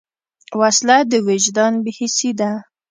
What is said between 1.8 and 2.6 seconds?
بېحسي ده